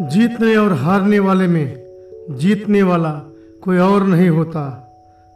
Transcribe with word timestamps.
जीतने 0.00 0.56
और 0.56 0.72
हारने 0.72 1.18
वाले 1.18 1.46
में 1.46 1.82
जीतने 2.30 2.82
वाला 2.82 3.12
कोई 3.62 3.78
और 3.78 4.06
नहीं 4.06 4.28
होता। 4.28 4.62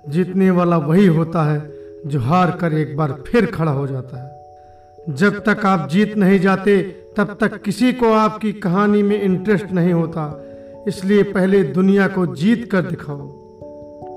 जीतने 0.09 0.51
वाला 0.51 0.77
वही 0.77 1.07
होता 1.07 1.43
है 1.43 1.73
जो 2.07 2.21
हार 2.21 2.51
कर 2.51 2.73
एक 2.73 2.97
बार 2.97 3.13
फिर 3.27 3.47
खड़ा 3.47 3.73
हो 3.73 3.87
जाता 3.87 4.17
है। 4.17 4.35
जब 5.15 5.45
तक 5.45 5.67
आप 5.67 5.89
जीत 5.89 6.17
नहीं 6.17 6.41
जाते, 6.41 6.83
तब 7.17 7.37
तक 7.41 7.63
किसी 7.63 7.93
को 7.93 8.13
आपकी 8.13 8.53
कहानी 8.53 9.03
में 9.03 9.23
इंटरेस्ट 9.23 9.73
नहीं 9.73 9.93
होता। 9.93 10.45
इसलिए 10.89 11.23
पहले 11.23 11.63
दुनिया 11.65 12.09
को 12.09 12.27
जीत 12.27 12.71
कर 12.73 12.83
दिखाओ। 12.83 13.29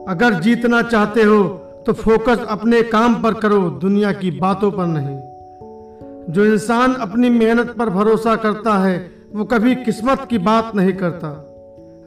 अगर 0.07 0.33
जीतना 0.33 0.81
चाहते 0.81 1.23
हो 1.23 1.43
तो 1.85 1.93
फोकस 1.93 2.45
अपने 2.49 2.83
काम 2.83 3.15
पर 3.15 3.33
करो, 3.33 3.69
दुनिया 3.69 4.11
की 4.11 4.31
बातों 4.31 4.71
पर 4.71 4.85
नहीं। 4.85 6.33
जो 6.33 6.45
इंसान 6.45 6.93
अपनी 6.93 7.29
मेहनत 7.29 7.75
पर 7.77 7.89
भरोसा 7.89 8.35
करता 8.35 8.77
है 8.77 9.16
वो 9.37 9.43
कभी 9.45 9.73
किस्मत 9.77 10.25
की 10.29 10.37
बात 10.39 10.71
नहीं 10.75 10.93
करता। 10.93 11.29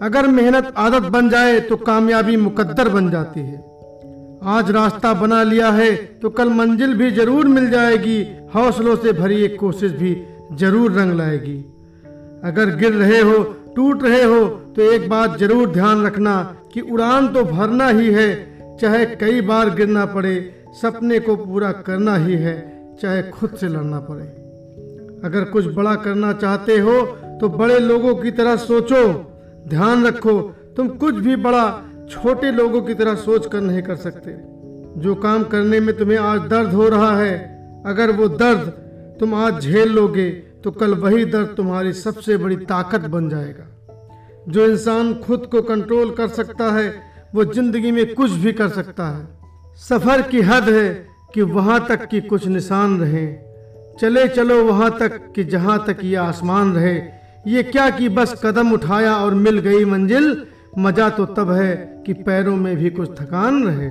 अगर 0.03 0.27
मेहनत 0.29 0.73
आदत 0.79 1.09
बन 1.11 1.29
जाए 1.31 1.59
तो 1.61 1.77
कामयाबी 1.79 2.37
मुकद्दर 2.39 2.89
बन 2.89 3.11
जाती 3.11 3.41
है। 3.41 3.59
आज 4.49 4.71
रास्ता 4.71 5.13
बना 5.15 5.43
लिया 5.43 5.71
है 5.71 5.91
तो 6.23 6.31
कल 6.31 6.49
मंजिल 6.51 6.95
भी 6.95 7.11
ज़रूर 7.11 7.49
मिल 7.49 7.69
जाएगी, 7.71 8.19
हौसलों 8.55 8.97
से 8.97 9.13
भरी 9.13 9.43
एक 9.45 9.59
कोशिश 9.61 9.93
भी 9.93 10.15
ज़रूर 10.55 10.93
रंग 10.93 11.13
लाएगी। 11.15 11.57
अगर 12.45 12.75
गिर 12.77 12.93
रहे 12.95 13.21
हो, 13.21 13.43
टूट 13.77 14.03
रहे 14.03 14.23
हो 14.25 14.45
तो 14.77 14.91
एक 14.93 15.09
बात 15.09 15.39
ज़रूर 15.39 15.71
ध्यान 15.71 16.05
रखना 16.07 16.37
कि 16.73 16.81
उड़ान 16.83 17.29
तो 17.29 17.45
भरना 17.47 17.89
ही 17.91 18.11
है, 18.11 18.29
चाहे 18.79 19.05
कई 19.17 19.41
बार 19.43 19.75
गिरना 19.75 20.05
पड़े, 20.09 20.37
सपने 20.83 21.19
को 21.21 21.37
पूरा 21.37 21.73
करना 21.87 22.17
ही 22.17 22.35
है, 22.39 22.59
चाहे 23.03 23.23
खुद 23.31 23.57
से 23.61 23.69
लड़ना 23.69 24.01
पड़े। 24.01 24.27
अगर 25.25 25.45
कुछ 25.45 25.67
बड़ा 25.75 25.95
करना 25.97 26.33
चाहते 26.35 26.79
हो 26.79 27.01
तो 27.41 27.49
बड़े 27.49 27.79
लोगों 27.79 28.15
की 28.15 28.31
तरह 28.31 28.57
सोचो, 28.57 29.07
ध्यान 29.69 30.07
रखो, 30.07 30.41
तुम 30.77 30.89
कुछ 30.89 31.15
भी 31.15 31.37
बड़ा, 31.37 31.83
छोटे 32.11 32.51
लोगों 32.51 32.83
की 32.83 32.95
तरह 32.95 33.15
सोच 33.15 33.47
कर 33.47 33.61
नहीं 33.61 33.83
कर 33.83 33.97
सकते। 33.97 34.35
जो 35.01 35.15
काम 35.15 35.45
करने 35.45 35.81
में 35.81 35.97
तुम्हें 35.97 36.19
आज 36.19 36.41
दर्द 36.41 36.73
हो 36.73 36.89
रहा 36.89 37.17
है, 37.17 37.35
अगर 37.87 38.11
वो 38.11 38.29
दर्द 38.29 38.73
तुम 39.21 39.35
आज 39.35 39.61
झेल 39.61 39.89
लोगे 39.89 40.31
तो 40.65 40.71
कल 40.71 40.95
वही 40.95 41.25
दर्द 41.25 41.55
तुम्हारी 41.57 41.93
सबसे 41.93 42.37
बड़ी 42.37 42.57
ताकत 42.57 43.01
बन 43.01 43.29
जाएगा। 43.29 43.67
जो 44.49 44.67
इंसान 44.67 45.15
खुद 45.15 45.47
को 45.47 45.63
कंट्रोल 45.63 46.11
कर 46.11 46.29
सकता 46.29 46.71
है, 46.73 46.95
वो 47.35 47.45
ज़िंदगी 47.45 47.93
में 47.93 48.15
कुछ 48.15 48.31
भी 48.31 48.53
कर 48.53 48.69
सकता 48.69 49.09
है। 49.09 49.77
सफ़र 49.79 50.23
की 50.23 50.41
हद 50.41 50.69
है 50.69 50.89
कि 51.35 51.43
वहाँ 51.43 51.87
तक 51.89 52.07
की 52.07 52.21
कुछ 52.21 52.47
निशान 52.47 53.01
रहे। 53.01 53.27
चले 54.01 54.27
चलो 54.29 54.63
वहाँ 54.65 54.91
तक 54.99 55.21
कि 55.37 55.45
जहाँ 55.45 55.85
तक 55.87 55.99
ये 56.03 56.17
आसमान 56.17 56.73
रहे 56.75 57.20
ये 57.47 57.63
क्या 57.63 57.91
कि 57.91 58.09
बस 58.09 58.41
कदम 58.45 58.73
उठाया 58.73 59.17
और 59.17 59.35
मिल 59.35 59.59
गई 59.59 59.85
मंजिल? 59.85 60.47
मज़ा 60.79 61.09
तो 61.09 61.27
तब 61.27 61.51
है 61.51 62.03
कि 62.07 62.13
पैरों 62.13 62.57
में 62.57 62.77
भी 62.77 62.91
कुछ 62.91 63.11
थकान 63.21 63.65
रहे। 63.65 63.91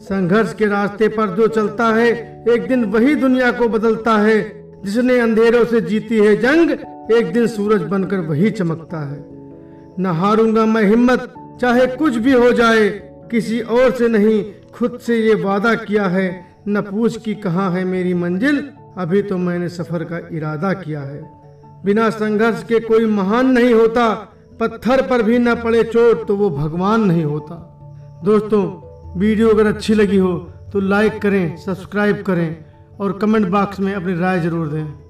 संघर्ष 0.00 0.54
के 0.54 0.66
रास्ते 0.66 1.08
पर 1.08 1.30
जो 1.30 1.48
चलता 1.48 1.86
है, 1.86 2.44
एक 2.48 2.68
दिन 2.68 2.84
वही 2.84 3.14
दुनिया 3.14 3.50
को 3.50 3.68
बदलता 3.68 4.16
है, 4.16 4.64
जिसने 4.84 5.20
अंधेरों 5.20 5.64
से 5.64 5.80
जीती 5.80 6.18
है 6.18 6.36
जंग, 6.36 6.70
एक 7.12 7.32
दिन 7.32 7.46
सूरज 7.46 7.82
बनकर 7.82 8.16
वही 8.16 8.50
चमकता 8.50 9.10
है। 9.10 9.24
न 9.98 10.06
हारूँगा 10.06 10.66
मैं 10.66 10.82
हिम्मत, 10.82 11.34
चाहे 11.60 11.86
कुछ 11.86 12.16
भी 12.16 12.32
हो 12.32 12.52
जाए, 12.52 12.88
किसी 13.30 13.60
और 13.60 13.90
से 13.90 14.08
नहीं, 14.08 14.44
खुद 14.74 14.98
से 15.06 15.16
ये 15.16 15.34
वादा 15.34 15.74
किया 15.74 16.06
है, 16.06 16.46
न 16.68 16.80
पूछ 16.80 17.16
की 17.16 17.34
कहाँ 17.34 17.70
है 17.70 17.84
मेरी 17.84 18.14
मंजिल, 18.14 18.70
अभी 18.96 19.22
तो 19.22 19.38
मैंने 19.38 19.68
सफ़र 19.68 20.04
का 20.04 20.28
इरादा 20.32 20.72
किया 20.72 21.00
है। 21.00 21.41
बिना 21.84 22.08
संघर्ष 22.10 22.62
के 22.64 22.80
कोई 22.80 23.06
महान 23.06 23.50
नहीं 23.50 23.72
होता, 23.74 24.08
पत्थर 24.60 25.02
पर 25.08 25.22
भी 25.22 25.38
न 25.38 25.54
पड़े 25.54 25.82
चोट 25.84 26.26
तो 26.26 26.36
वो 26.36 26.50
भगवान 26.50 27.04
नहीं 27.04 27.24
होता। 27.24 27.54
दोस्तों, 28.24 28.64
वीडियो 29.18 29.48
अगर 29.48 29.66
अच्छी 29.66 29.94
लगी 29.94 30.16
हो 30.16 30.32
तो 30.72 30.80
लाइक 30.80 31.20
करें 31.22 31.56
सब्सक्राइब 31.56 32.22
करें 32.22 32.64
और 33.00 33.18
कमेंट 33.18 33.46
बॉक्स 33.48 33.80
में 33.80 33.92
अपनी 33.94 34.14
राय 34.14 34.40
ज़रूर 34.40 34.68
दें। 34.68 35.01